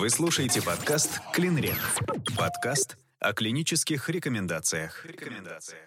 [0.00, 1.76] Вы слушаете подкаст «Клинрек».
[2.34, 5.04] Подкаст о клинических рекомендациях.
[5.04, 5.82] рекомендациях.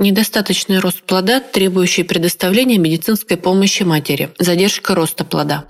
[0.00, 4.34] Недостаточный рост плода, требующий предоставления медицинской помощи матери.
[4.40, 5.66] Задержка роста плода.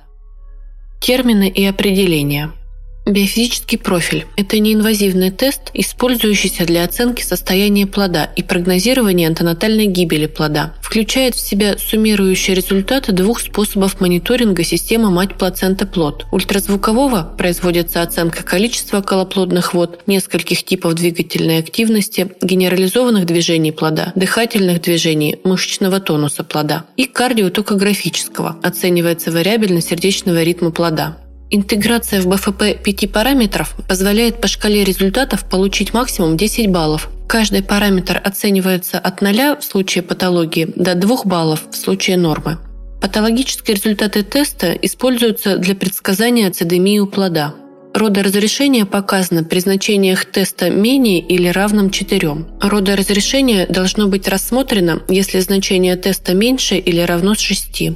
[1.02, 2.52] Термины и определения–
[3.06, 10.72] Биофизический профиль– это неинвазивный тест, использующийся для оценки состояния плода и прогнозирования антонатальной гибели плода.
[10.80, 16.26] Включает в себя суммирующие результаты двух способов мониторинга системы мать-плацента-плод.
[16.32, 25.36] Ультразвукового производится оценка количества колоплодных вод, нескольких типов двигательной активности, генерализованных движений плода, дыхательных движений,
[25.44, 26.86] мышечного тонуса плода.
[26.96, 31.18] И кардиотокографического– оценивается вариабельность сердечного ритма плода.
[31.56, 37.08] Интеграция в БФП пяти параметров позволяет по шкале результатов получить максимум 10 баллов.
[37.28, 42.58] Каждый параметр оценивается от 0 в случае патологии до 2 баллов в случае нормы.
[43.00, 47.54] Патологические результаты теста используются для предсказания ацидемии у плода.
[47.94, 52.34] Родоразрешение показано при значениях теста менее или равном 4.
[52.62, 57.92] Родоразрешение должно быть рассмотрено, если значение теста меньше или равно 6.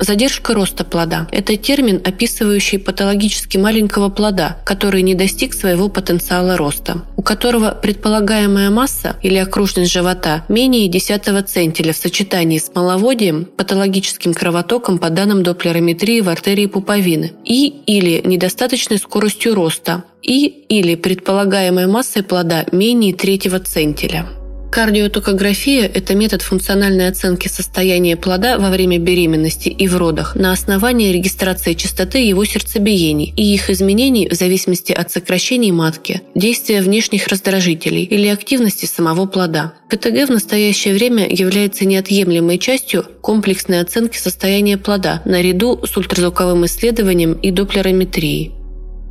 [0.00, 7.02] Задержка роста плода– это термин, описывающий патологически маленького плода, который не достиг своего потенциала роста,
[7.18, 14.32] у которого предполагаемая масса или окружность живота менее 10 центиля в сочетании с маловодием, патологическим
[14.32, 21.86] кровотоком по данным доплерометрии в артерии пуповины и или недостаточной скоростью роста и или предполагаемой
[21.86, 24.26] массой плода менее третьего центиля.
[24.70, 31.12] Кардиотокография– это метод функциональной оценки состояния плода во время беременности и в родах на основании
[31.12, 38.04] регистрации частоты его сердцебиений и их изменений в зависимости от сокращений матки, действия внешних раздражителей
[38.04, 39.74] или активности самого плода.
[39.88, 47.32] КТГ в настоящее время является неотъемлемой частью комплексной оценки состояния плода наряду с ультразвуковым исследованием
[47.32, 48.52] и доплерометрией.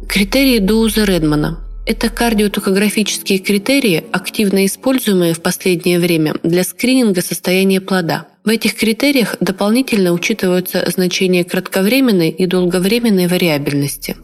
[0.08, 1.60] Критерии Доуза Редмана–
[1.90, 8.28] это кардиотокографические критерии, активно используемые в последнее время для скрининга состояния плода.
[8.46, 14.16] В этих критериях дополнительно учитываются значения кратковременной и долговременной вариабельности.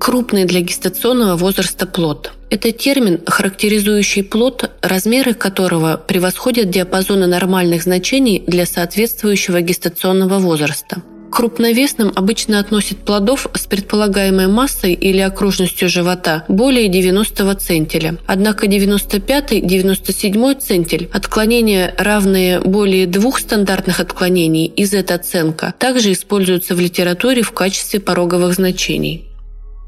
[0.00, 2.32] Крупный для гестационного возраста плод.
[2.48, 11.02] Это термин, характеризующий плод, размеры которого превосходят диапазоны нормальных значений для соответствующего гестационного возраста–
[11.36, 18.16] крупновесным обычно относят плодов с предполагаемой массой или окружностью живота более 90 центиля.
[18.26, 26.80] Однако 95-97 центиль, отклонения, равные более двух стандартных отклонений из этой оценка также используются в
[26.80, 29.28] литературе в качестве пороговых значений.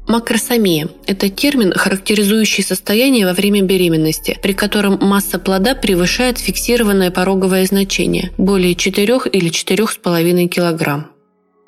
[0.07, 7.65] Макросомия– это термин, характеризующий состояние во время беременности, при котором масса плода превышает фиксированное пороговое
[7.65, 11.09] значение– более 4 или 4,5 кг.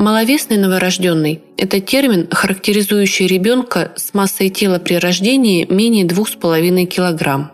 [0.02, 7.52] Маловесный новорожденный– это термин, характеризующий ребенка с массой тела при рождении менее 2,5 кг.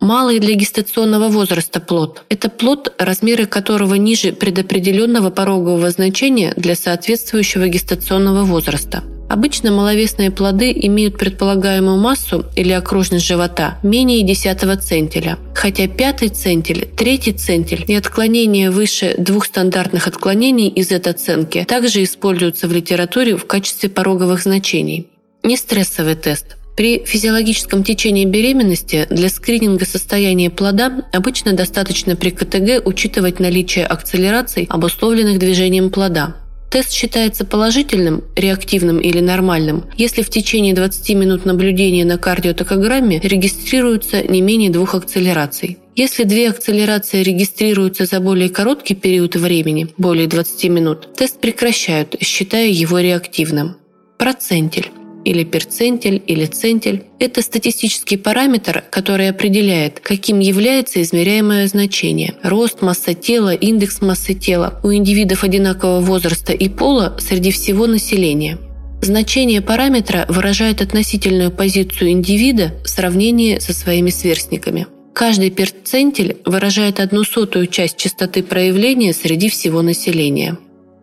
[0.00, 7.68] Малый для гестационного возраста плод– это плод, размеры которого ниже предопределенного порогового значения для соответствующего
[7.68, 15.86] гестационного возраста– Обычно маловесные плоды имеют предполагаемую массу или окружность живота менее 10 центиля, хотя
[15.86, 22.68] пятый центиль, третий центиль и отклонения выше двух стандартных отклонений из этой оценки также используются
[22.68, 25.08] в литературе в качестве пороговых значений.
[25.42, 26.56] Нестрессовый тест.
[26.78, 34.66] При физиологическом течении беременности для скрининга состояния плода обычно достаточно при КТГ учитывать наличие акселераций,
[34.70, 36.36] обусловленных движением плода.
[36.70, 44.22] Тест считается положительным, реактивным или нормальным, если в течение 20 минут наблюдения на кардиотокограмме регистрируется
[44.22, 45.78] не менее двух акселераций.
[45.96, 52.68] Если две акселерации регистрируются за более короткий период времени, более 20 минут, тест прекращают, считая
[52.68, 53.76] его реактивным.
[54.18, 54.90] Процентиль
[55.24, 57.04] или перцентиль, или центиль.
[57.18, 62.34] Это статистический параметр, который определяет, каким является измеряемое значение.
[62.42, 68.58] Рост, масса тела, индекс массы тела у индивидов одинакового возраста и пола среди всего населения.
[69.00, 74.86] Значение параметра выражает относительную позицию индивида в сравнении со своими сверстниками.
[75.14, 80.58] Каждый перцентиль выражает одну сотую часть частоты проявления среди всего населения.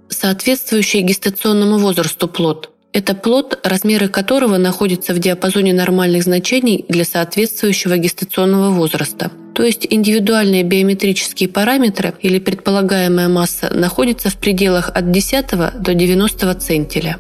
[0.10, 7.98] Соответствующий гестационному возрасту плод– это плод, размеры которого находятся в диапазоне нормальных значений для соответствующего
[7.98, 9.32] гестационного возраста.
[9.54, 16.54] То есть индивидуальные биометрические параметры или предполагаемая масса находятся в пределах от 10 до 90
[16.56, 17.18] центиля.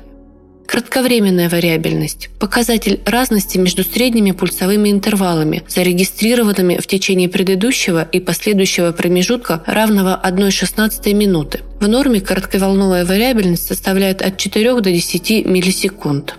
[0.67, 9.63] Кратковременная вариабельность– показатель разности между средними пульсовыми интервалами, зарегистрированными в течение предыдущего и последующего промежутка
[9.67, 11.61] равного 1,16 минуты.
[11.79, 16.35] В норме коротковолновая вариабельность составляет от 4 до 10 миллисекунд.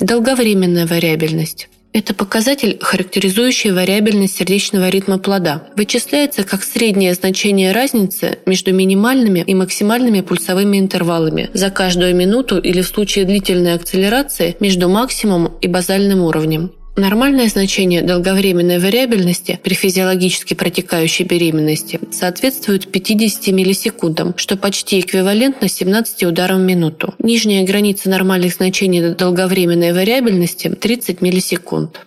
[0.00, 1.68] Долговременная вариабельность.
[1.96, 5.62] Это показатель, характеризующий вариабельность сердечного ритма плода.
[5.76, 12.82] Вычисляется как среднее значение разницы между минимальными и максимальными пульсовыми интервалами за каждую минуту или
[12.82, 16.70] в случае длительной акселерации между максимумом и базальным уровнем.
[16.96, 26.24] Нормальное значение долговременной вариабельности при физиологически протекающей беременности соответствует 50 миллисекундам, что почти эквивалентно 17
[26.24, 27.14] ударам в минуту.
[27.18, 32.00] Нижняя граница нормальных значений долговременной вариабельности– 30 миллисекунд.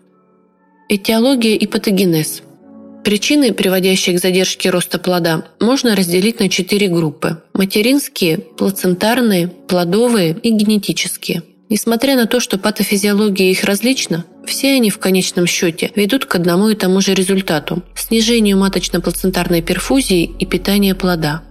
[0.90, 2.42] Этиология и патогенез–
[3.04, 10.52] Причины, приводящие к задержке роста плода, можно разделить на четыре группы– материнские, плацентарные, плодовые и
[10.52, 11.44] генетические.
[11.70, 16.70] Несмотря на то, что патофизиология их различна, все они в конечном счете ведут к одному
[16.70, 21.44] и тому же результату– снижению маточно-плацентарной перфузии и питания плода.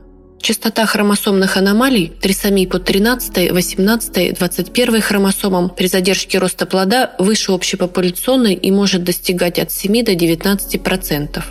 [0.42, 8.54] Частота хромосомных аномалий, трисомий под 13, 18, 21 хромосомам при задержке роста плода выше общепопуляционной
[8.54, 11.42] и может достигать от 7 до 19%.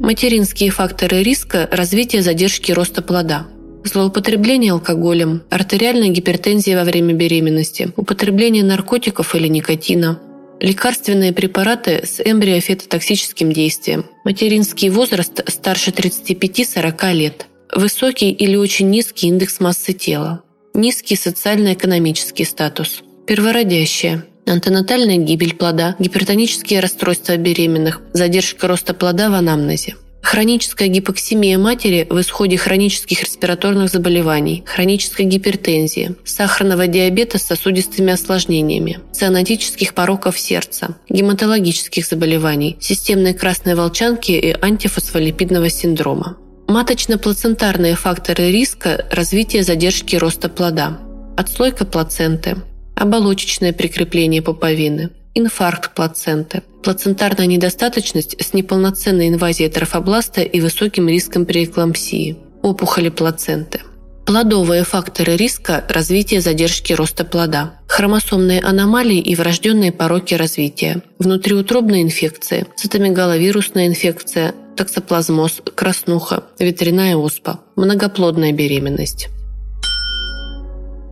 [0.00, 3.46] Материнские факторы риска развития задержки роста плода–
[3.84, 10.20] Злоупотребление алкоголем, артериальная гипертензия во время беременности, употребление наркотиков или никотина,
[10.60, 19.58] лекарственные препараты с эмбриофетотоксическим действием, материнский возраст старше 35-40 лет, высокий или очень низкий индекс
[19.58, 20.42] массы тела,
[20.74, 29.96] низкий социально-экономический статус, первородящая, антенатальная гибель плода, гипертонические расстройства беременных, задержка роста плода в анамнезе.
[30.22, 39.00] Хроническая гипоксимия матери в исходе хронических респираторных заболеваний, хронической гипертензии, сахарного диабета с сосудистыми осложнениями,
[39.12, 46.38] цианотических пороков сердца, гематологических заболеваний, системной красной волчанки и антифосфолипидного синдрома.
[46.68, 50.98] Маточно-плацентарные факторы риска развития задержки роста плода,
[51.36, 52.56] отслойка плаценты,
[52.94, 62.36] оболочечное прикрепление пуповины– инфаркт плаценты, плацентарная недостаточность с неполноценной инвазией трофобласта и высоким риском преэклампсии,
[62.62, 63.80] опухоли плаценты.
[64.26, 72.66] Плодовые факторы риска развития задержки роста плода, хромосомные аномалии и врожденные пороки развития, внутриутробные инфекции,
[72.76, 79.28] цитомегаловирусная инфекция, токсоплазмоз, краснуха, ветряная оспа, многоплодная беременность.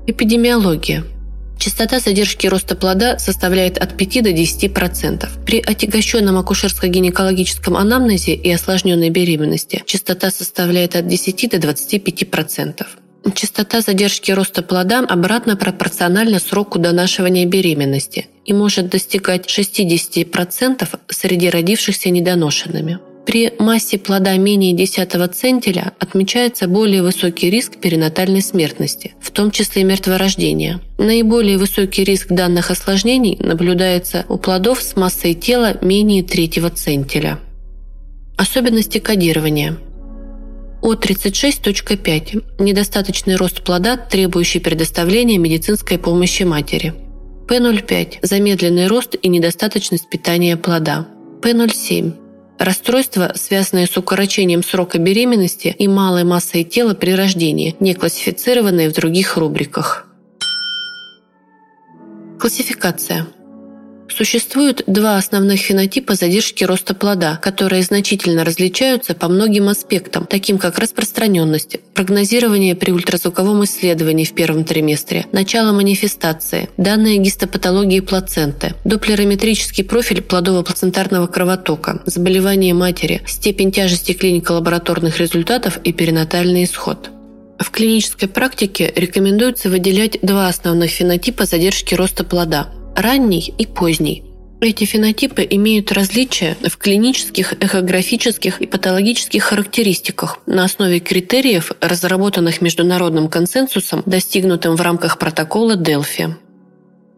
[0.06, 1.04] Эпидемиология–
[1.60, 5.28] Частота задержки роста плода составляет от 5 до 10%.
[5.44, 12.86] При отягощенном акушерско-гинекологическом анамнезе и осложненной беременности частота составляет от 10 до 25%.
[13.34, 22.08] Частота задержки роста плода обратно пропорциональна сроку донашивания беременности и может достигать 60% среди родившихся
[22.08, 23.00] недоношенными.
[23.26, 29.84] При массе плода менее 10 центиля отмечается более высокий риск перинатальной смертности, в том числе
[29.84, 30.80] мертворождения.
[30.98, 37.38] Наиболее высокий риск данных осложнений наблюдается у плодов с массой тела менее третьего центиля.
[38.36, 39.76] Особенности кодирования–
[40.82, 42.42] О36.5.
[42.58, 46.94] Недостаточный рост плода, требующий предоставления медицинской помощи матери.
[47.48, 48.18] П05.
[48.22, 51.06] Замедленный рост и недостаточность питания плода.
[51.42, 52.14] П07.
[52.60, 58.92] Расстройства, связанные с укорочением срока беременности и малой массой тела при рождении, не классифицированные в
[58.92, 60.06] других рубриках.
[62.38, 63.26] Классификация.
[64.14, 70.78] Существует два основных фенотипа задержки роста плода, которые значительно различаются по многим аспектам, таким как
[70.78, 80.20] распространенность, прогнозирование при ультразвуковом исследовании в первом триместре, начало манифестации, данные гистопатологии плаценты, доплерометрический профиль
[80.20, 87.10] плодово-плацентарного кровотока, заболевание матери, степень тяжести клинико-лабораторных результатов и перинатальный исход.
[87.58, 94.24] В клинической практике рекомендуется выделять два основных фенотипа задержки роста плода– ранний и поздний.
[94.60, 103.28] Эти фенотипы имеют различия в клинических, эхографических и патологических характеристиках на основе критериев, разработанных международным
[103.28, 106.36] консенсусом, достигнутым в рамках протокола Делфи.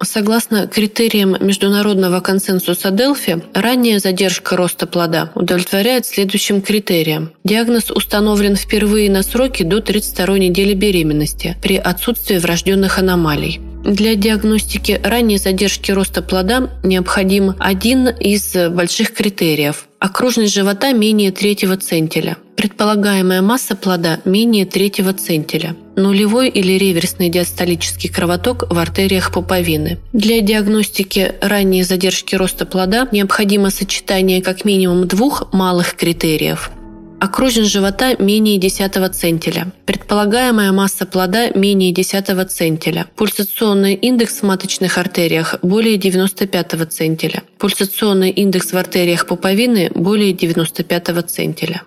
[0.04, 7.32] Согласно критериям международного консенсуса Делфи, ранняя задержка роста плода удовлетворяет следующим критериям.
[7.44, 13.60] Диагноз установлен впервые на сроке до 32 недели беременности при отсутствии врожденных аномалий.
[13.84, 21.76] Для диагностики ранней задержки роста плода необходим один из больших критериев– окружность живота менее третьего
[21.76, 29.98] центиля, предполагаемая масса плода менее третьего центиля, нулевой или реверсный диастолический кровоток в артериях пуповины.
[30.12, 36.70] Для диагностики ранней задержки роста плода необходимо сочетание как минимум двух малых критериев–
[37.23, 39.71] Окружен живота менее 10 центиля.
[39.87, 43.07] Предполагаемая масса плода менее 10 центиля.
[43.14, 47.45] Пульсационный индекс в маточных артериях более 95 центиля.
[47.59, 51.83] Пульсационный индекс в артериях пуповины более 95 центиля.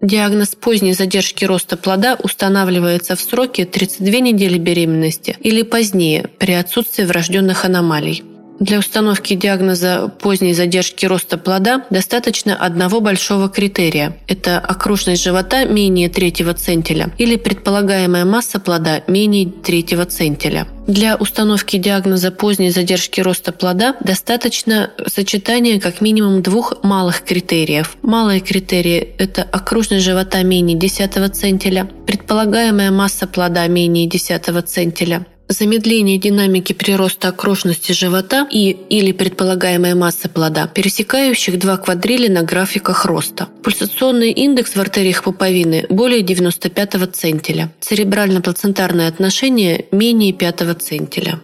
[0.00, 7.02] Диагноз поздней задержки роста плода устанавливается в сроке 32 недели беременности или позднее при отсутствии
[7.02, 8.22] врожденных аномалий.
[8.60, 14.16] Для установки диагноза поздней задержки роста плода достаточно одного большого критерия.
[14.28, 20.68] Это окружность живота менее третьего центиля или предполагаемая масса плода менее третьего центиля.
[20.86, 27.96] Для установки диагноза поздней задержки роста плода достаточно сочетания как минимум двух малых критериев.
[28.02, 36.18] Малые критерии– это окружность живота менее 10 центиля, предполагаемая масса плода менее 10 центиля, замедление
[36.18, 43.48] динамики прироста окружности живота и или предполагаемая масса плода, пересекающих два квадрили на графиках роста.
[43.62, 47.72] Пульсационный индекс в артериях пуповины более 95 центиля.
[47.80, 51.40] Церебрально-плацентарное отношение менее 5 центиля.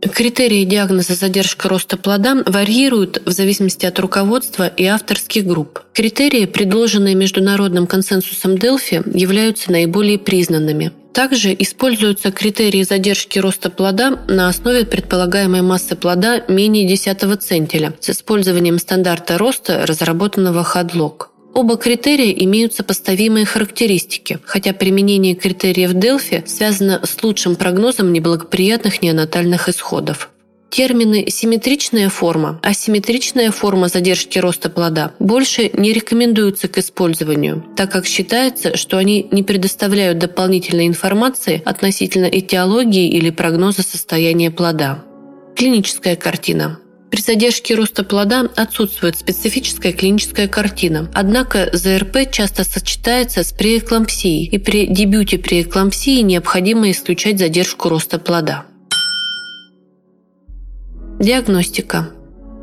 [0.00, 5.80] Критерии диагноза задержка роста плода варьируют в зависимости от руководства и авторских групп.
[5.92, 10.92] Критерии, предложенные международным консенсусом Делфи, являются наиболее признанными.
[11.12, 18.10] Также используются критерии задержки роста плода на основе предполагаемой массы плода менее 10 центиля с
[18.10, 21.30] использованием стандарта роста, разработанного Хадлок.
[21.54, 29.68] Оба критерия имеют сопоставимые характеристики, хотя применение критериев Делфи связано с лучшим прогнозом неблагоприятных неонатальных
[29.68, 30.30] исходов.
[30.70, 38.06] Термины «симметричная форма», «асимметричная форма задержки роста плода» больше не рекомендуются к использованию, так как
[38.06, 45.02] считается, что они не предоставляют дополнительной информации относительно этиологии или прогноза состояния плода.
[45.56, 46.78] Клиническая картина.
[47.10, 51.10] При задержке роста плода отсутствует специфическая клиническая картина.
[51.12, 58.64] Однако ЗРП часто сочетается с преэклампсией, и при дебюте преэклампсии необходимо исключать задержку роста плода.
[61.18, 62.10] Диагностика.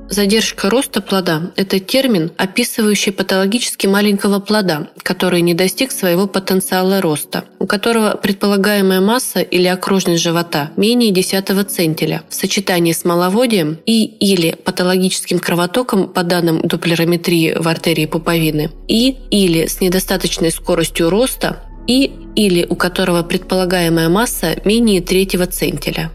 [0.10, 7.44] Задержка роста плода– это термин, описывающий патологически маленького плода, который не достиг своего потенциала роста,
[7.60, 14.06] у которого предполагаемая масса или окружность живота менее 10 центиля в сочетании с маловодием и
[14.06, 21.64] или патологическим кровотоком по данным доплерометрии в артерии пуповины и или с недостаточной скоростью роста
[21.86, 26.12] и или у которого предполагаемая масса менее третьего центиля.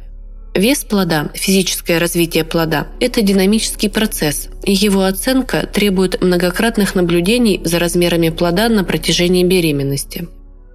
[0.55, 7.79] Вес плода, физическое развитие плода– это динамический процесс, и его оценка требует многократных наблюдений за
[7.79, 10.29] размерами плода на протяжении беременности.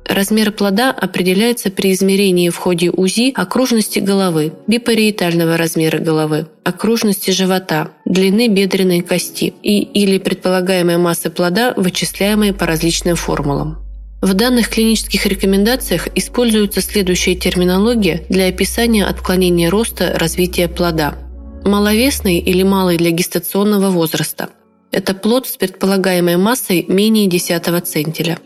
[0.08, 7.90] Размер плода определяется при измерении в ходе УЗИ окружности головы, бипариетального размера головы, окружности живота,
[8.06, 13.87] длины бедренной кости и или предполагаемой массы плода, вычисляемой по различным формулам.
[14.22, 21.16] В данных клинических рекомендациях используется следующая терминология для описания отклонения роста развития плода.
[21.64, 24.50] Маловесный или малый для гестационного возраста.
[24.92, 28.40] Это плод с предполагаемой массой менее 10 центиля.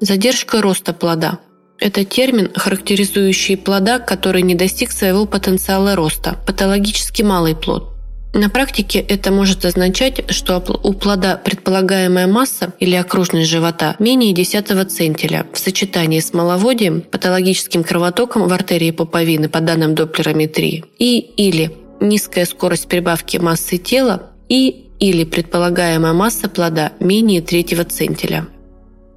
[0.00, 1.38] Задержка роста плода.
[1.78, 7.91] Это термин, характеризующий плода, который не достиг своего потенциала роста, патологически малый плод.
[8.34, 14.90] На практике это может означать, что у плода предполагаемая масса или окружность живота менее 10
[14.90, 21.76] центиля в сочетании с маловодием, патологическим кровотоком в артерии пуповины по данным доплерометрии и или
[22.00, 28.46] низкая скорость прибавки массы тела и или предполагаемая масса плода менее третьего центиля.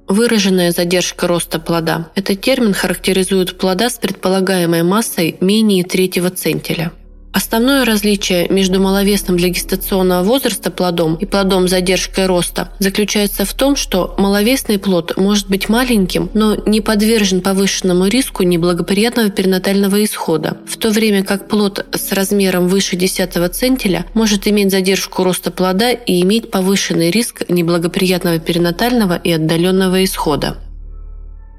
[0.08, 6.92] Выраженная задержка роста плода– этот термин характеризует плода с предполагаемой массой менее третьего центиля.
[7.36, 13.52] Основное различие между маловесным для гестационного возраста плодом и плодом с задержкой роста заключается в
[13.52, 20.56] том, что маловесный плод может быть маленьким, но не подвержен повышенному риску неблагоприятного перинатального исхода,
[20.66, 25.90] в то время как плод с размером выше 10 центиля может иметь задержку роста плода
[25.90, 30.56] и иметь повышенный риск неблагоприятного перинатального и отдаленного исхода.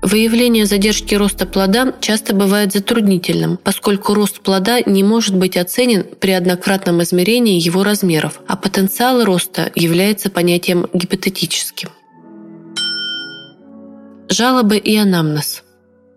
[0.10, 6.32] Выявление задержки роста плода часто бывает затруднительным, поскольку рост плода не может быть оценен при
[6.32, 11.90] однократном измерении его размеров, а потенциал роста является понятием гипотетическим.
[14.30, 15.64] Жалобы и анамнез.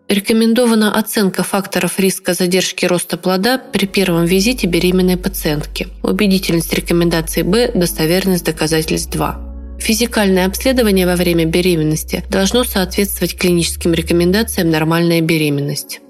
[0.09, 5.89] Рекомендована оценка факторов риска задержки роста плода при первом визите беременной пациентки.
[6.05, 9.50] Убедительность рекомендации Б, достоверность доказательств 2.
[9.81, 16.01] Физикальное обследование во время беременности должно соответствовать клиническим рекомендациям «нормальная беременность».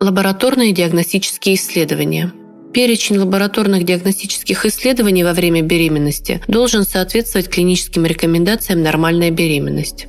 [0.00, 2.32] Лабораторные диагностические исследования.
[2.74, 10.08] Перечень лабораторных диагностических исследований во время беременности должен соответствовать клиническим рекомендациям «нормальная беременность».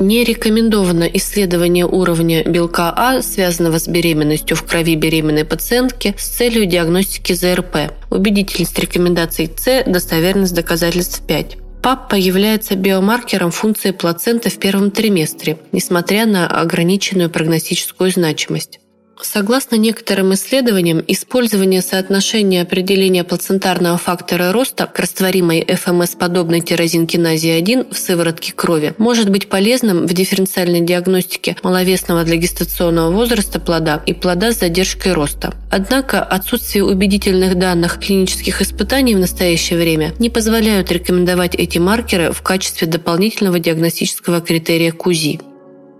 [0.00, 6.64] Не рекомендовано исследование уровня белка А, связанного с беременностью в крови беременной пациентки, с целью
[6.64, 7.92] диагностики ЗРП.
[8.10, 11.58] Убедительность рекомендаций С, достоверность доказательств 5.
[11.82, 18.79] ПАП является биомаркером функции плаценты в первом триместре, несмотря на ограниченную прогностическую значимость.
[19.22, 27.98] Согласно некоторым исследованиям, использование соотношения определения плацентарного фактора роста к растворимой ФМС-подобной тирозинкиназе 1 в
[27.98, 34.52] сыворотке крови может быть полезным в дифференциальной диагностике маловесного для гестационного возраста плода и плода
[34.52, 35.54] с задержкой роста.
[35.70, 42.42] Однако отсутствие убедительных данных клинических испытаний в настоящее время не позволяют рекомендовать эти маркеры в
[42.42, 45.49] качестве дополнительного диагностического критерия КУЗИ.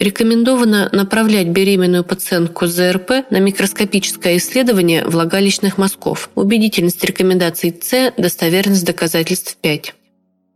[0.01, 6.31] Рекомендовано направлять беременную пациентку ЗРП на микроскопическое исследование влагалищных мазков.
[6.35, 9.95] Убедительность рекомендаций С, достоверность доказательств 5.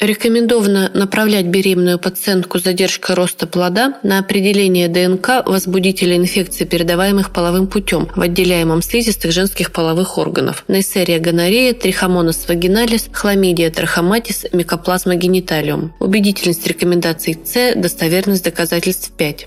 [0.00, 7.68] Рекомендовано направлять беременную пациентку с задержкой роста плода на определение ДНК возбудителя инфекции, передаваемых половым
[7.68, 10.64] путем в отделяемом слизистых женских половых органов.
[10.66, 15.94] Нейсерия гонорея, трихомонос вагиналис, хламидия трахоматис, микоплазма гениталиум.
[16.00, 19.46] Убедительность рекомендаций С, достоверность доказательств 5.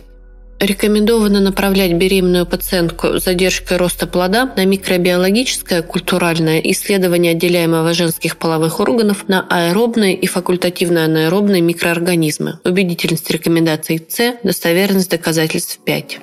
[0.60, 8.80] Рекомендовано направлять беременную пациентку с задержкой роста плода на микробиологическое культуральное исследование отделяемого женских половых
[8.80, 12.60] органов на аэробные и факультативно-анаэробные микроорганизмы.
[12.64, 16.20] Убедительность рекомендаций С, достоверность доказательств 5.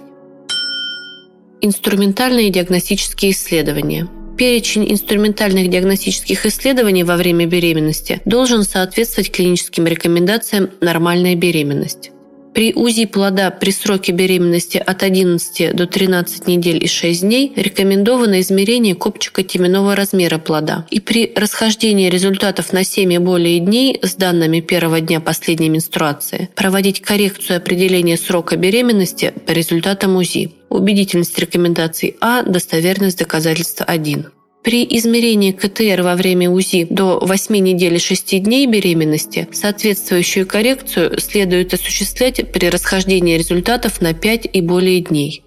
[1.60, 4.08] Инструментальные диагностические исследования.
[4.36, 12.10] Перечень инструментальных диагностических исследований во время беременности должен соответствовать клиническим рекомендациям «нормальная беременность».
[12.54, 18.40] При УЗИ плода при сроке беременности от 11 до 13 недель и 6 дней рекомендовано
[18.40, 20.86] измерение копчика теменного размера плода.
[20.90, 26.48] И при расхождении результатов на 7 и более дней с данными первого дня последней менструации
[26.54, 30.52] проводить коррекцию определения срока беременности по результатам УЗИ.
[30.68, 34.26] Убедительность рекомендаций А, достоверность доказательства 1.
[34.64, 41.20] При измерении КТР во время УЗИ до 8 недель и 6 дней беременности соответствующую коррекцию
[41.20, 45.44] следует осуществлять при расхождении результатов на 5 и более дней.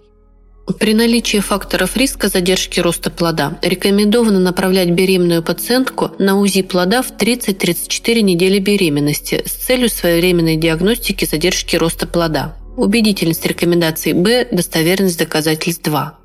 [0.80, 7.12] При наличии факторов риска задержки роста плода рекомендовано направлять беременную пациентку на УЗИ плода в
[7.12, 12.56] 30-34 недели беременности с целью своевременной диагностики задержки роста плода.
[12.75, 16.16] Убедительность рекомендаций Б, достоверность доказательств 2.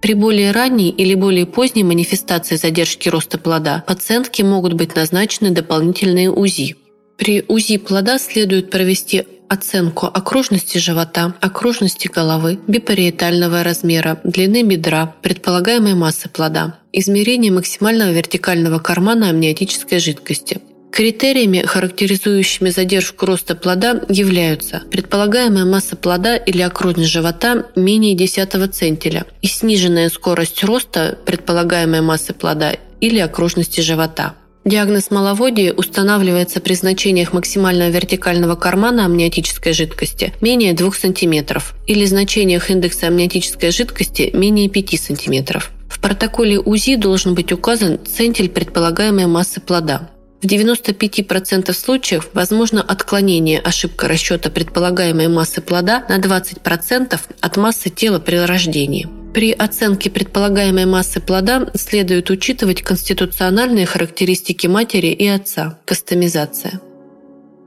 [0.00, 6.30] При более ранней или более поздней манифестации задержки роста плода пациентке могут быть назначены дополнительные
[6.30, 6.76] УЗИ.
[7.18, 15.94] При УЗИ плода следует провести оценку окружности живота, окружности головы, бипариетального размера, длины бедра, предполагаемой
[15.94, 20.60] массы плода, измерение максимального вертикального кармана амниотической жидкости,
[20.92, 29.24] Критериями, характеризующими задержку роста плода, являются предполагаемая масса плода или окружность живота менее 10 центиля
[29.40, 34.34] и сниженная скорость роста предполагаемой массы плода или окружности живота.
[34.64, 42.68] Диагноз маловодия устанавливается при значениях максимального вертикального кармана амниотической жидкости менее 2 см или значениях
[42.68, 45.62] индекса амниотической жидкости менее 5 см.
[45.88, 50.10] В протоколе УЗИ должен быть указан центиль предполагаемой массы плода.
[50.42, 58.20] В 95% случаев возможно отклонение ошибка расчета предполагаемой массы плода на 20% от массы тела
[58.20, 59.06] при рождении.
[59.34, 66.80] При оценке предполагаемой массы плода следует учитывать конституциональные характеристики матери и отца, кастомизация.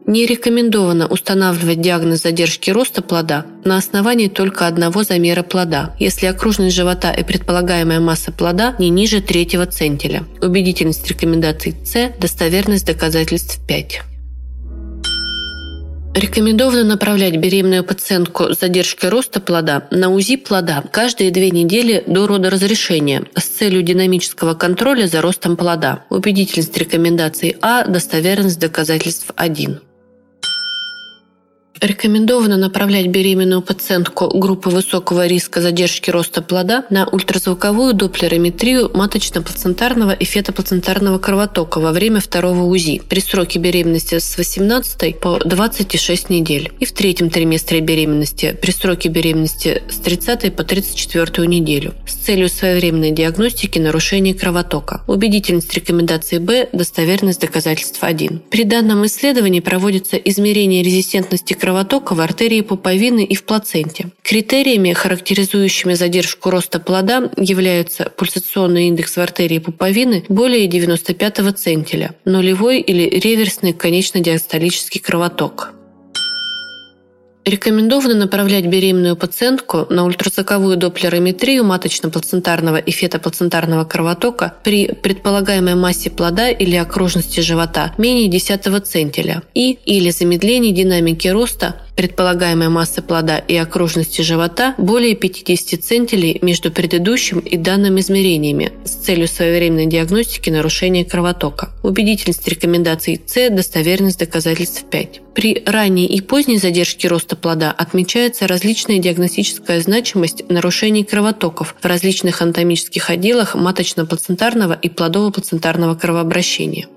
[0.05, 6.75] Не рекомендовано устанавливать диагноз задержки роста плода на основании только одного замера плода, если окружность
[6.75, 10.25] живота и предполагаемая масса плода не ниже третьего центиля.
[10.41, 14.01] Убедительность рекомендаций С, достоверность доказательств 5.
[16.15, 22.27] Рекомендовано направлять беременную пациентку с задержкой роста плода на УЗИ плода каждые две недели до
[22.27, 26.03] родоразрешения с целью динамического контроля за ростом плода.
[26.09, 29.79] Убедительность рекомендаций А, достоверность доказательств 1.
[31.83, 40.23] Рекомендовано направлять беременную пациентку группы высокого риска задержки роста плода на ультразвуковую доплерометрию маточно-плацентарного и
[40.23, 46.85] фетоплацентарного кровотока во время второго УЗИ при сроке беременности с 18 по 26 недель и
[46.85, 53.11] в третьем триместре беременности при сроке беременности с 30 по 34 неделю с целью своевременной
[53.11, 55.03] диагностики нарушения кровотока.
[55.07, 58.43] Убедительность рекомендации Б, достоверность доказательств 1.
[58.49, 64.09] При данном исследовании проводится измерение резистентности кровотока кровотока в артерии пуповины и в плаценте.
[64.21, 72.79] Критериями, характеризующими задержку роста плода, являются пульсационный индекс в артерии пуповины более 95-го центиля, нулевой
[72.79, 75.73] или реверсный конечно-диастолический кровоток.
[77.45, 86.49] Рекомендовано направлять беременную пациентку на ультразвуковую доплерометрию маточно-плацентарного и фетоплацентарного кровотока при предполагаемой массе плода
[86.49, 93.55] или окружности живота менее 10 центиля и или замедлении динамики роста предполагаемой массы плода и
[93.55, 101.05] окружности живота более 50 центилей между предыдущим и данным измерениями с целью своевременной диагностики нарушения
[101.05, 101.69] кровотока.
[101.83, 105.21] Убедительность рекомендаций С, достоверность доказательств 5.
[105.33, 112.41] При ранней и поздней задержке роста плода отмечается различная диагностическая значимость нарушений кровотоков в различных
[112.41, 116.87] анатомических отделах маточно-плацентарного и плодово-плацентарного кровообращения.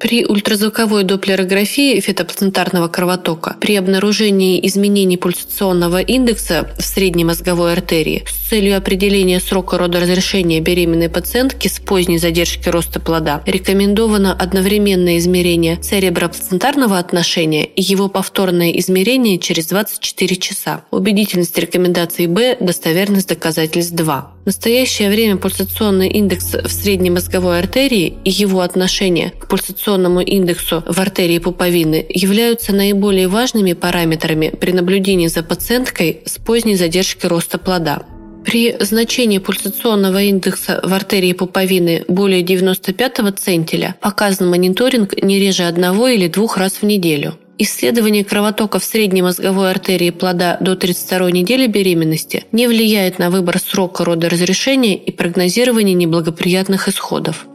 [0.00, 8.48] При ультразвуковой доплерографии фетоплацентарного кровотока при обнаружении изменений пульсационного индекса в средней мозговой артерии с
[8.48, 16.98] целью определения срока родоразрешения беременной пациентки с поздней задержкой роста плода рекомендовано одновременное измерение цереброплацентарного
[16.98, 20.82] отношения и его повторное измерение через 24 часа.
[20.90, 24.32] Убедительность рекомендаций Б, достоверность доказательств 2.
[24.44, 29.89] В настоящее время пульсационный индекс в средней мозговой артерии и его отношение к пульсационному
[30.20, 37.30] индексу в артерии пуповины являются наиболее важными параметрами при наблюдении за пациенткой с поздней задержкой
[37.30, 38.02] роста плода.
[38.44, 46.08] При значении пульсационного индекса в артерии пуповины более 95 центиля показан мониторинг не реже одного
[46.08, 47.34] или двух раз в неделю.
[47.58, 53.58] Исследование кровотока в средней мозговой артерии плода до 32 недели беременности не влияет на выбор
[53.58, 57.46] срока родоразрешения и прогнозирование неблагоприятных исходов.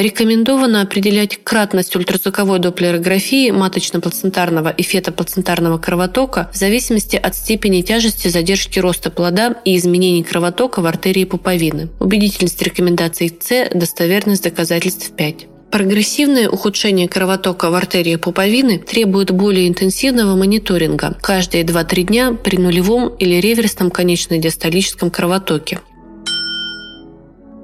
[0.00, 8.78] Рекомендовано определять кратность ультразвуковой доплерографии маточно-плацентарного и фетоплацентарного кровотока в зависимости от степени тяжести задержки
[8.78, 11.90] роста плода и изменений кровотока в артерии пуповины.
[11.98, 15.48] Убедительность рекомендаций С, достоверность доказательств 5.
[15.70, 23.08] Прогрессивное ухудшение кровотока в артерии пуповины требует более интенсивного мониторинга каждые 2-3 дня при нулевом
[23.18, 25.80] или реверсном конечно-диастолическом кровотоке.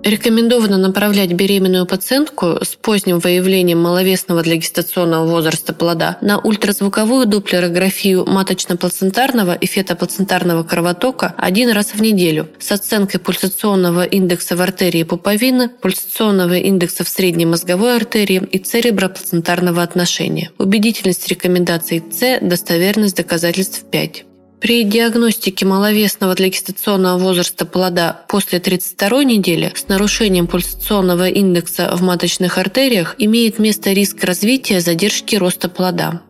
[0.07, 8.25] Рекомендовано направлять беременную пациентку с поздним выявлением маловесного для гестационного возраста плода на ультразвуковую доплерографию
[8.25, 15.71] маточно-плацентарного и фетоплацентарного кровотока один раз в неделю с оценкой пульсационного индекса в артерии пуповины,
[15.71, 20.53] пульсационного индекса в средней мозговой артерии и цереброплацентарного отношения.
[20.59, 24.25] Убедительность рекомендаций С, достоверность доказательств 5.
[24.67, 32.03] При диагностике маловесного для гестационного возраста плода после 32 недели с нарушением пульсационного индекса в
[32.03, 36.21] маточных артериях имеет место риск развития задержки роста плода.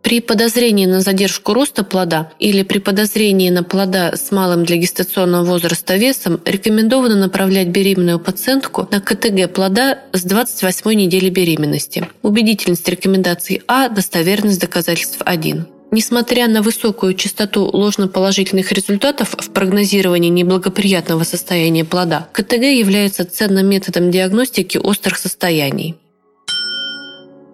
[0.00, 5.44] При подозрении на задержку роста плода или при подозрении на плода с малым для гестационного
[5.44, 12.08] возраста весом рекомендовано направлять беременную пациентку на КТГ плода с 28 недели беременности.
[12.22, 15.66] Убедительность рекомендаций А, достоверность доказательств 1.
[15.94, 24.10] Несмотря на высокую частоту ложноположительных результатов в прогнозировании неблагоприятного состояния плода, КТГ является ценным методом
[24.10, 25.94] диагностики острых состояний.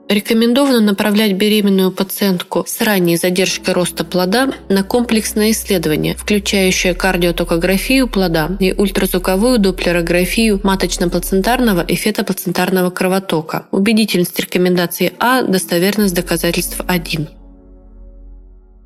[0.09, 8.57] Рекомендовано направлять беременную пациентку с ранней задержкой роста плода на комплексное исследование, включающее кардиотокографию плода
[8.59, 13.67] и ультразвуковую доплерографию маточно-плацентарного и фетоплацентарного кровотока.
[13.71, 17.29] Убедительность рекомендации А, достоверность доказательств 1.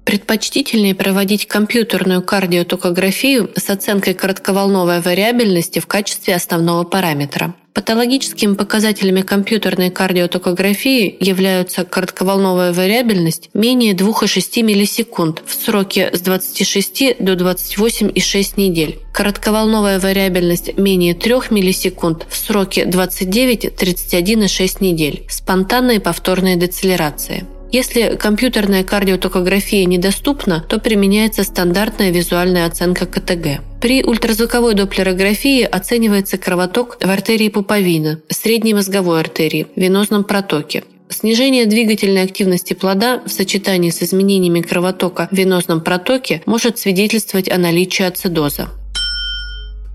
[0.04, 7.54] Предпочтительнее проводить компьютерную кардиотокографию с оценкой коротковолновой вариабельности в качестве основного параметра.
[7.72, 17.32] Патологическими показателями компьютерной кардиотокографии являются коротковолновая вариабельность менее 2,6 миллисекунд в сроке с 26 до
[17.32, 27.44] 28,6 недель, коротковолновая вариабельность менее 3 миллисекунд в сроке 29-31,6 недель, спонтанные повторные децелерации.
[27.74, 33.62] Если компьютерная кардиотокография недоступна, то применяется стандартная визуальная оценка КТГ.
[33.80, 42.22] При ультразвуковой доплерографии оценивается кровоток в артерии пуповины, средней мозговой артерии, венозном протоке, Снижение двигательной
[42.22, 48.68] активности плода в сочетании с изменениями кровотока в венозном протоке может свидетельствовать о наличии ацидоза.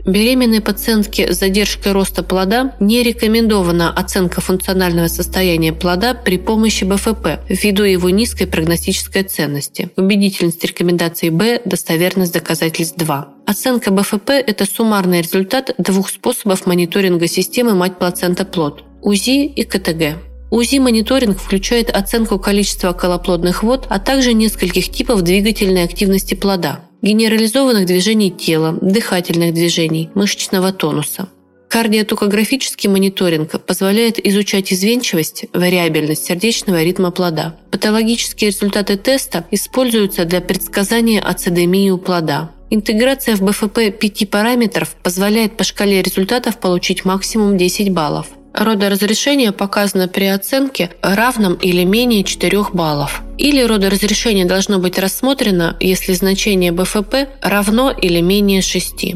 [0.09, 7.41] Беременной пациентке с задержкой роста плода не рекомендована оценка функционального состояния плода при помощи БФП
[7.47, 9.91] ввиду его низкой прогностической ценности.
[9.97, 13.29] Убедительность рекомендаций Б, достоверность доказательств 2.
[13.45, 20.28] Оценка БФП– это суммарный результат двух способов мониторинга системы мать-плацента-плод– УЗИ и КТГ.
[20.51, 28.31] УЗИ-мониторинг включает оценку количества околоплодных вод, а также нескольких типов двигательной активности плода, генерализованных движений
[28.31, 31.29] тела, дыхательных движений, мышечного тонуса.
[31.69, 37.57] Кардиотокографический мониторинг позволяет изучать изменчивость, вариабельность сердечного ритма плода.
[37.69, 42.49] Патологические результаты теста используются для предсказания ацидемии у плода.
[42.71, 48.27] Интеграция в БФП пяти параметров позволяет по шкале результатов получить максимум 10 баллов.
[48.53, 53.21] Родоразрешение показано при оценке равном или менее 4 баллов.
[53.37, 59.15] Или родоразрешение должно быть рассмотрено, если значение БФП равно или менее 6.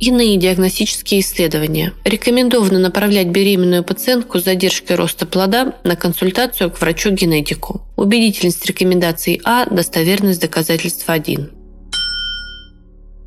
[0.00, 1.92] Иные диагностические исследования.
[2.04, 7.82] Рекомендовано направлять беременную пациентку с задержкой роста плода на консультацию к врачу-генетику.
[7.96, 11.50] Убедительность рекомендаций А, достоверность доказательств 1.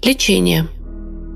[0.01, 0.67] Лечение.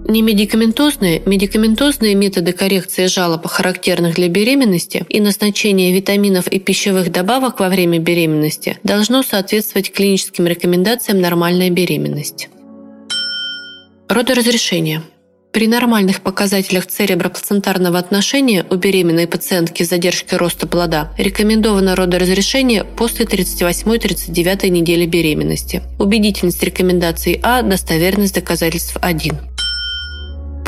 [0.09, 7.67] Немедикаментозные, медикаментозные методы коррекции жалоб, характерных для беременности, и назначение витаминов и пищевых добавок во
[7.67, 12.47] время беременности должно соответствовать клиническим рекомендациям нормальной беременности.
[14.07, 15.03] Родоразрешение.
[15.51, 23.25] При нормальных показателях цереброплацентарного отношения у беременной пациентки с задержкой роста плода рекомендовано родоразрешение после
[23.25, 25.81] 38-39 недели беременности.
[25.99, 29.56] Убедительность рекомендаций А, достоверность доказательств 1.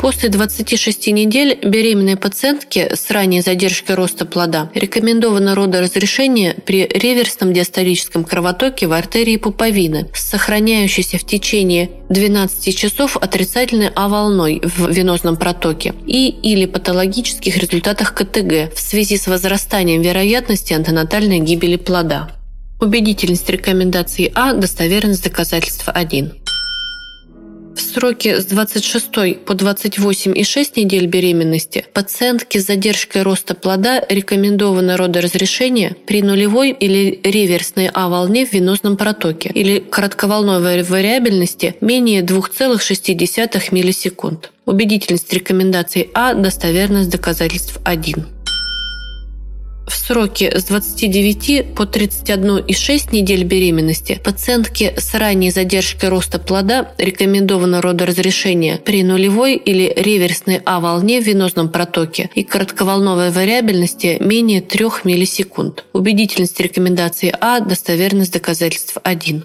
[0.00, 8.24] После 26 недель беременной пациентке с ранней задержкой роста плода рекомендовано родоразрешение при реверсном диастолическом
[8.24, 15.92] кровотоке в артерии пуповины с сохраняющейся в течение 12 часов отрицательной А-волной в венозном протоке
[16.06, 22.30] и или патологических результатах КТГ в связи с возрастанием вероятности антенатальной гибели плода.
[22.80, 26.39] Убедительность рекомендаций А, достоверность доказательства 1.
[27.74, 34.04] В сроке с 26 по 28 и 6 недель беременности пациентке с задержкой роста плода
[34.08, 43.74] рекомендовано родоразрешение при нулевой или реверсной А-волне в венозном протоке или коротковолновой вариабельности менее 2,6
[43.74, 44.50] миллисекунд.
[44.66, 48.39] Убедительность рекомендаций А, достоверность доказательств 1
[49.90, 57.82] в сроке с 29 по 31,6 недель беременности пациентке с ранней задержкой роста плода рекомендовано
[57.82, 65.84] родоразрешение при нулевой или реверсной А-волне в венозном протоке и коротковолновой вариабельности менее 3 миллисекунд.
[65.92, 69.44] Убедительность рекомендации А, достоверность доказательств 1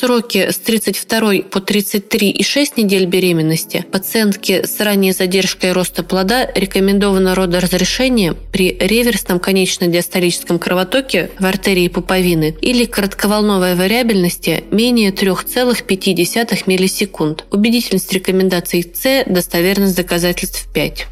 [0.00, 6.50] сроке с 32 по 33 и 6 недель беременности пациентке с ранней задержкой роста плода
[6.54, 17.44] рекомендовано родоразрешение при реверсном конечно-диастолическом кровотоке в артерии пуповины или коротковолновой вариабельности менее 3,5 миллисекунд.
[17.50, 21.06] Убедительность рекомендаций С, достоверность доказательств 5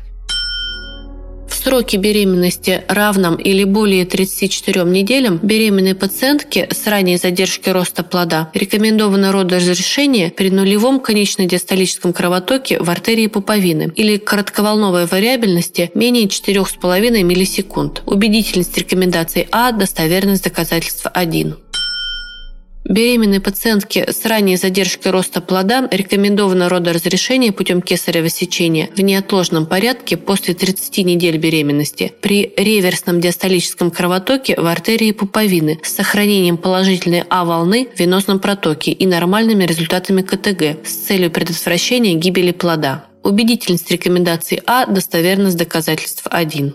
[1.58, 9.32] сроке беременности равном или более 34 неделям беременной пациентке с ранней задержкой роста плода рекомендовано
[9.32, 18.02] родоразрешение при нулевом конечно-диастолическом кровотоке в артерии пуповины или коротковолновой вариабельности менее 4,5 миллисекунд.
[18.06, 21.67] Убедительность рекомендаций А, достоверность доказательства 1.
[22.88, 30.16] Беременной пациентке с ранней задержкой роста плода рекомендовано родоразрешение путем кесарево сечения в неотложном порядке
[30.16, 37.88] после 30 недель беременности при реверсном диастолическом кровотоке в артерии пуповины с сохранением положительной А-волны
[37.94, 43.04] в венозном протоке и нормальными результатами КТГ с целью предотвращения гибели плода.
[43.22, 46.74] Убедительность рекомендаций А, достоверность доказательств 1.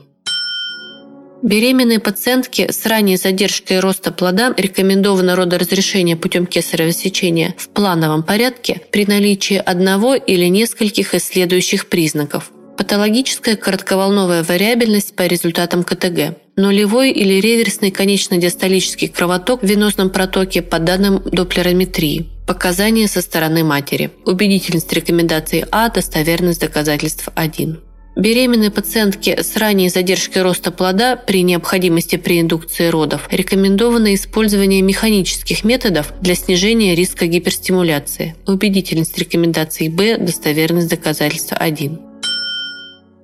[1.44, 8.80] Беременной пациентке с ранней задержкой роста плода рекомендовано родоразрешение путем кесарево сечения в плановом порядке
[8.92, 12.50] при наличии одного или нескольких из следующих признаков.
[12.78, 16.38] Патологическая коротковолновая вариабельность по результатам КТГ.
[16.56, 22.30] Нулевой или реверсный конечно-диастолический кровоток в венозном протоке по данным доплерометрии.
[22.48, 24.12] Показания со стороны матери.
[24.26, 27.82] Убедительность рекомендаций А, достоверность доказательств 1.
[28.15, 35.63] Беременной пациентке с ранней задержкой роста плода при необходимости при индукции родов рекомендовано использование механических
[35.63, 38.36] методов для снижения риска гиперстимуляции.
[38.45, 42.12] Убедительность рекомендаций Б, достоверность доказательства 1.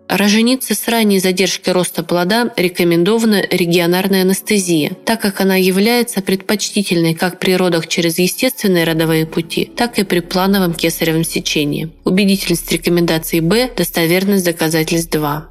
[0.10, 7.38] Роженице с ранней задержкой роста плода рекомендована регионарная анестезия, так как она является предпочтительной как
[7.40, 11.90] при родах через естественные родовые пути, так и при плановом кесаревом сечении.
[12.06, 15.48] Убедительность рекомендаций Б, достоверность доказательств 2.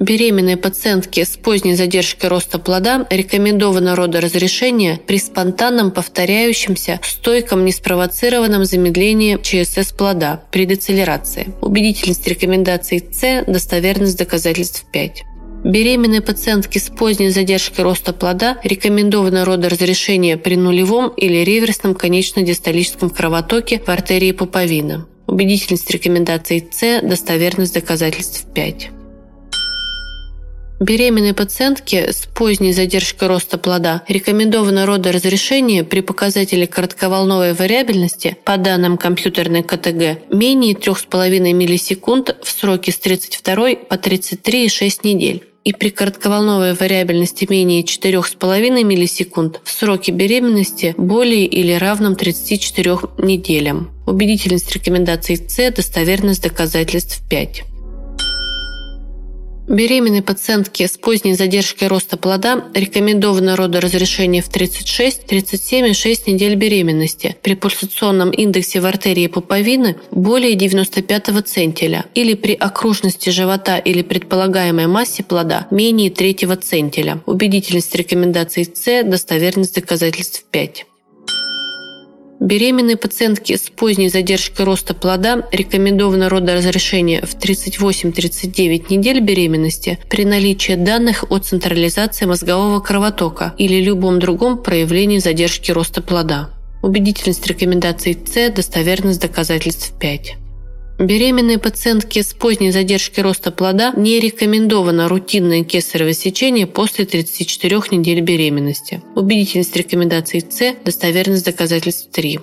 [0.00, 9.38] Беременной пациентке с поздней задержкой роста плода рекомендовано родоразрешение при спонтанном повторяющемся стойком неспровоцированном замедлении
[9.42, 11.48] ЧСС плода при децелерации.
[11.60, 15.24] Убедительность рекомендаций С, достоверность доказательств 5.
[15.64, 23.82] Беременной пациентке с поздней задержкой роста плода рекомендовано родоразрешение при нулевом или реверсном конечно-дистолическом кровотоке
[23.84, 25.06] в артерии пуповины.
[25.26, 28.90] Убедительность рекомендаций С, достоверность доказательств 5.
[30.80, 38.96] Беременной пациентке с поздней задержкой роста плода рекомендовано родоразрешение при показателе коротковолновой вариабельности по данным
[38.96, 43.54] компьютерной КТГ менее 3,5 миллисекунд в сроке с 32
[43.88, 51.72] по 33,6 недель и при коротковолновой вариабельности менее 4,5 миллисекунд в сроке беременности более или
[51.72, 53.90] равном 34 неделям.
[54.06, 57.64] Убедительность рекомендаций С, достоверность доказательств 5.
[59.68, 66.54] Беременной пациентке с поздней задержкой роста плода рекомендовано родоразрешение в 36, 37 и 6 недель
[66.54, 74.00] беременности при пульсационном индексе в артерии пуповины более 95 центиля или при окружности живота или
[74.00, 77.20] предполагаемой массе плода менее третьего центиля.
[77.26, 80.86] Убедительность рекомендаций С, достоверность доказательств 5.
[82.40, 90.74] Беременной пациентке с поздней задержкой роста плода рекомендовано родоразрешение в 38-39 недель беременности при наличии
[90.74, 96.50] данных о централизации мозгового кровотока или любом другом проявлении задержки роста плода.
[96.80, 100.36] Убедительность рекомендаций С, достоверность доказательств 5.
[100.98, 108.20] Беременной пациентке с поздней задержкой роста плода не рекомендовано рутинное кесарево сечение после 34 недель
[108.20, 109.00] беременности.
[109.14, 112.40] Убедительность рекомендаций С, достоверность доказательств 3.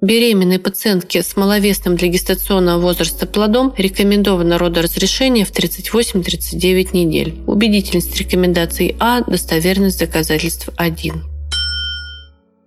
[0.00, 7.34] Беременной пациентке с маловесным для гестационного возраста плодом рекомендовано родоразрешение в 38-39 недель.
[7.48, 11.22] Убедительность рекомендаций А, достоверность доказательств 1.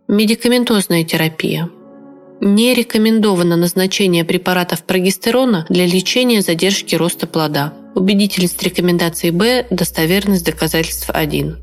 [0.09, 1.69] Медикаментозная терапия.
[2.39, 7.73] Не рекомендовано назначение препаратов прогестерона для лечения задержки роста плода.
[7.95, 11.57] Убедительность рекомендации Б, достоверность доказательств 1.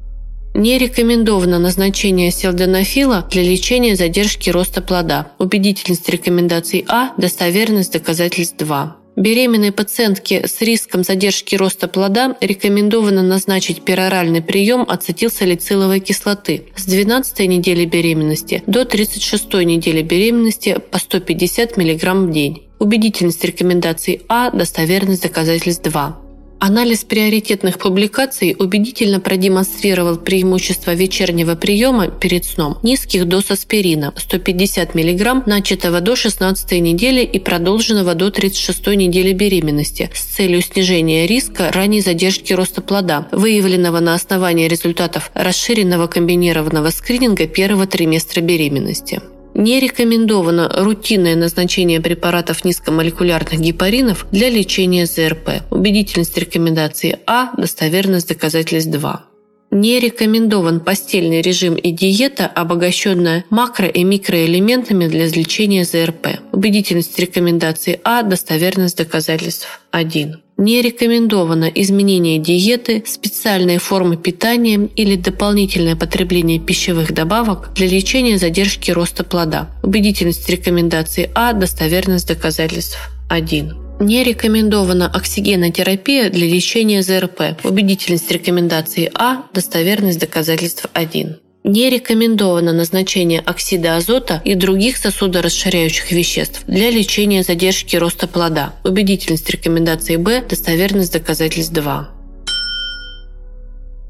[0.54, 5.28] Не рекомендовано назначение селденофила для лечения задержки роста плода.
[5.38, 8.96] Убедительность рекомендаций А, достоверность доказательств 2.
[9.16, 17.40] Беременной пациентке с риском задержки роста плода рекомендовано назначить пероральный прием ацетилсалициловой кислоты с 12
[17.48, 22.62] недели беременности до 36 недели беременности по 150 мг в день.
[22.80, 26.23] Убедительность рекомендаций А, достоверность доказательств 2.
[26.66, 35.46] Анализ приоритетных публикаций убедительно продемонстрировал преимущество вечернего приема перед сном низких доз аспирина 150 мг,
[35.46, 42.00] начатого до 16 недели и продолженного до 36 недели беременности с целью снижения риска ранней
[42.00, 49.20] задержки роста плода, выявленного на основании результатов расширенного комбинированного скрининга первого триместра беременности.
[49.54, 55.62] Не рекомендовано рутинное назначение препаратов низкомолекулярных гепаринов для лечения ЗРП.
[55.70, 59.24] Убедительность рекомендации А, достоверность доказательств 2.
[59.70, 66.40] Не рекомендован постельный режим и диета, обогащенная макро- и микроэлементами для лечения ЗРП.
[66.52, 70.43] Убедительность рекомендации А, достоверность доказательств 1.
[70.56, 78.92] Не рекомендовано изменение диеты, специальные формы питания или дополнительное потребление пищевых добавок для лечения задержки
[78.92, 79.70] роста плода.
[79.82, 83.74] Убедительность рекомендации А, достоверность доказательств 1.
[84.00, 87.58] Не рекомендована оксигенотерапия для лечения ЗРП.
[87.64, 91.36] Убедительность рекомендации А, достоверность доказательств 1.
[91.66, 98.74] Не рекомендовано назначение оксида азота и других сосудорасширяющих веществ для лечения задержки роста плода.
[98.84, 102.10] Убедительность рекомендации Б, достоверность доказательств 2.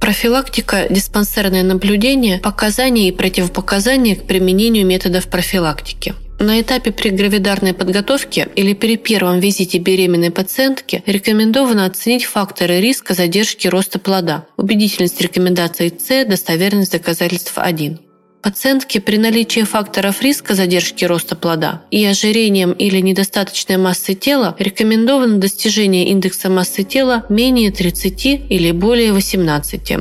[0.00, 6.16] Профилактика, диспансерное наблюдение, показания и противопоказания к применению методов профилактики.
[6.38, 13.68] На этапе прегравидарной подготовки или при первом визите беременной пациентки рекомендовано оценить факторы риска задержки
[13.68, 14.46] роста плода.
[14.56, 17.98] Убедительность рекомендаций С, достоверность доказательств 1.
[18.42, 25.38] Пациентке при наличии факторов риска задержки роста плода и ожирением или недостаточной массы тела рекомендовано
[25.38, 29.92] достижение индекса массы тела менее 30 или более 18.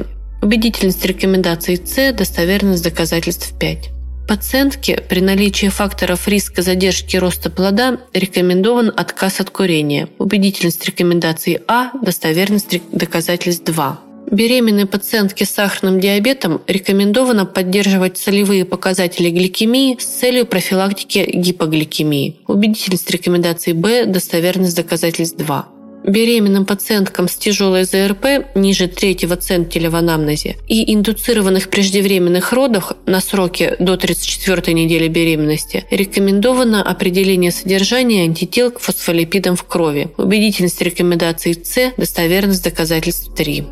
[0.42, 4.03] Убедительность рекомендаций С, достоверность доказательств 5.
[4.28, 10.08] Пациентке при наличии факторов риска задержки роста плода рекомендован отказ от курения.
[10.18, 14.00] Убедительность рекомендаций А, достоверность доказательств 2.
[14.32, 22.38] Беременной пациентке с сахарным диабетом рекомендовано поддерживать солевые показатели гликемии с целью профилактики гипогликемии.
[22.48, 25.68] Убедительность рекомендаций Б, достоверность доказательств 2.
[26.04, 33.22] Беременным пациенткам с тяжелой ЗРП ниже третьего центиля в анамнезе и индуцированных преждевременных родах на
[33.22, 40.10] сроке до 34 недели беременности рекомендовано определение содержания антител к фосфолипидам в крови.
[40.18, 43.64] Убедительность рекомендаций С, достоверность доказательств 3.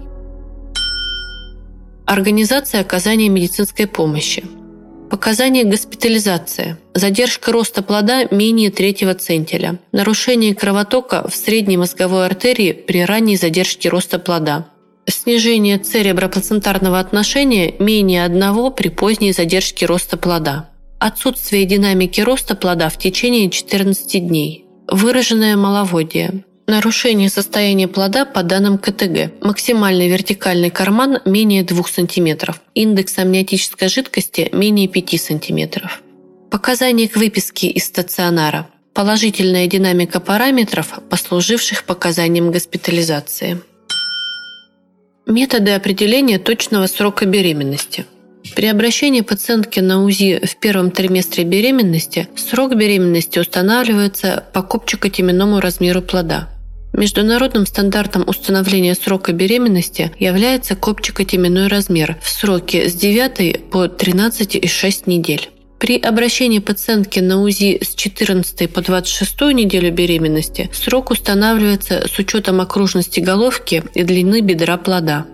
[2.06, 4.44] Организация оказания медицинской помощи.
[5.12, 6.78] Показания госпитализации.
[6.94, 9.78] Задержка роста плода менее третьего центиля.
[9.92, 14.68] Нарушение кровотока в средней мозговой артерии при ранней задержке роста плода.
[15.10, 20.70] Снижение цереброплацентарного отношения менее одного при поздней задержке роста плода.
[20.98, 24.66] Отсутствие динамики роста плода в течение 14 дней.
[24.88, 26.46] Выраженное маловодие.
[26.72, 29.44] Нарушение состояния плода по данным КТГ.
[29.44, 32.56] Максимальный вертикальный карман менее 2 см.
[32.76, 35.90] Индекс амниотической жидкости менее 5 см.
[36.50, 38.70] Показания к выписке из стационара.
[38.94, 43.60] Положительная динамика параметров, послуживших показанием госпитализации.
[45.26, 48.06] Методы определения точного срока беременности.
[48.56, 56.02] При обращении пациентки на УЗИ в первом триместре беременности срок беременности устанавливается по копчико-теменному размеру
[56.02, 56.48] плода.
[56.94, 65.50] Международным стандартом установления срока беременности является копчико-теменной размер в сроке с 9 по 13,6 недель.
[65.80, 72.62] При обращении пациентки на УЗИ с 14 по 26 неделю беременности срок устанавливается с учетом
[72.62, 75.26] окружности головки и длины бедра плода.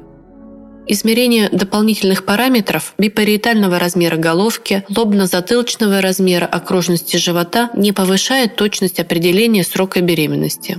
[0.89, 9.99] Измерение дополнительных параметров бипариетального размера головки, лобно-затылочного размера окружности живота не повышает точность определения срока
[9.99, 10.77] беременности.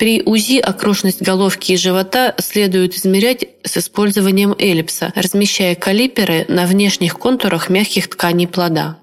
[0.00, 7.18] При УЗИ окружность головки и живота следует измерять с использованием эллипса, размещая калиперы на внешних
[7.18, 8.96] контурах мягких тканей плода.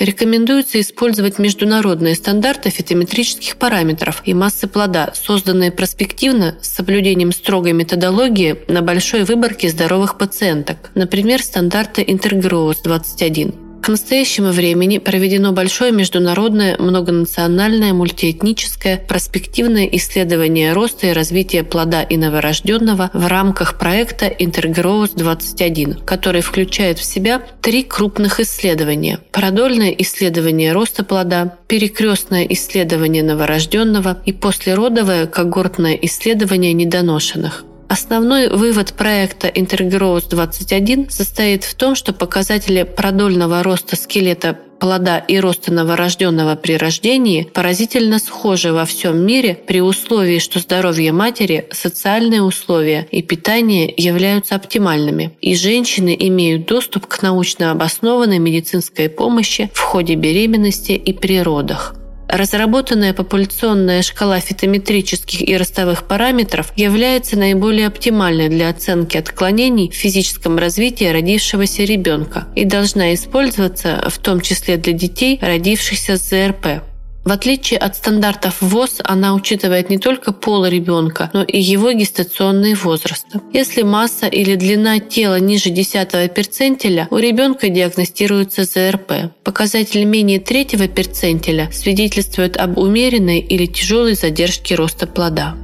[0.00, 8.58] Рекомендуется использовать международные стандарты фитометрических параметров и массы плода, созданные проспективно с соблюдением строгой методологии
[8.66, 13.69] на большой выборке здоровых пациенток, например, стандарты Intergrowth 21.
[13.82, 22.18] К настоящему времени проведено большое международное, многонациональное, мультиэтническое, проспективное исследование роста и развития плода и
[22.18, 29.20] новорожденного в рамках проекта Intergrowth-21, который включает в себя три крупных исследования.
[29.32, 37.64] Продольное исследование роста плода, перекрестное исследование новорожденного и послеродовое когортное исследование недоношенных.
[37.90, 45.40] Основной вывод проекта Intergrowth 21 состоит в том, что показатели продольного роста скелета плода и
[45.40, 52.42] роста новорожденного при рождении поразительно схожи во всем мире при условии, что здоровье матери, социальные
[52.42, 59.80] условия и питание являются оптимальными, и женщины имеют доступ к научно обоснованной медицинской помощи в
[59.80, 61.96] ходе беременности и при родах.
[62.32, 70.56] Разработанная популяционная шкала фитометрических и ростовых параметров является наиболее оптимальной для оценки отклонений в физическом
[70.56, 76.89] развитии родившегося ребенка и должна использоваться в том числе для детей, родившихся с ЗРП.
[77.22, 82.74] В отличие от стандартов ВОЗ, она учитывает не только пол ребенка, но и его гестационный
[82.74, 83.26] возраст.
[83.52, 89.32] Если масса или длина тела ниже 10 перцентиля, у ребенка диагностируется ЗРП.
[89.44, 95.56] Показатель менее третьего перцентиля свидетельствует об умеренной или тяжелой задержке роста плода.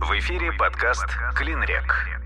[0.00, 1.06] В эфире подкаст
[1.36, 2.17] «Клинрек».